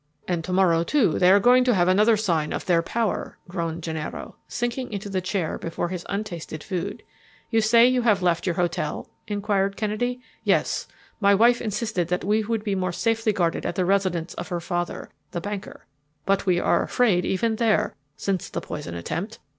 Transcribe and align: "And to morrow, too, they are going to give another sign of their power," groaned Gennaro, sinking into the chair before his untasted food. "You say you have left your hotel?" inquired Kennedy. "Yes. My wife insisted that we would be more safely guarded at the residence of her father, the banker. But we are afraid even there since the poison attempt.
"And 0.27 0.43
to 0.45 0.51
morrow, 0.51 0.83
too, 0.83 1.19
they 1.19 1.29
are 1.29 1.39
going 1.39 1.63
to 1.63 1.73
give 1.75 1.87
another 1.87 2.17
sign 2.17 2.53
of 2.53 2.65
their 2.65 2.81
power," 2.81 3.37
groaned 3.47 3.83
Gennaro, 3.83 4.35
sinking 4.47 4.91
into 4.91 5.09
the 5.09 5.21
chair 5.21 5.59
before 5.59 5.89
his 5.89 6.07
untasted 6.09 6.63
food. 6.63 7.03
"You 7.51 7.61
say 7.61 7.85
you 7.85 8.01
have 8.01 8.23
left 8.23 8.47
your 8.47 8.55
hotel?" 8.55 9.11
inquired 9.27 9.77
Kennedy. 9.77 10.19
"Yes. 10.43 10.87
My 11.19 11.35
wife 11.35 11.61
insisted 11.61 12.07
that 12.07 12.23
we 12.23 12.43
would 12.43 12.63
be 12.63 12.73
more 12.73 12.91
safely 12.91 13.31
guarded 13.31 13.63
at 13.63 13.75
the 13.75 13.85
residence 13.85 14.33
of 14.33 14.47
her 14.47 14.59
father, 14.59 15.11
the 15.33 15.39
banker. 15.39 15.85
But 16.25 16.47
we 16.47 16.59
are 16.59 16.81
afraid 16.81 17.23
even 17.23 17.57
there 17.57 17.93
since 18.17 18.49
the 18.49 18.59
poison 18.59 18.95
attempt. 18.95 19.37